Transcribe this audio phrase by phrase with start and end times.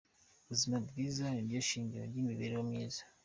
[0.43, 3.01] Ubuzima bwiza niryo shingiro ry’imibereho myiza.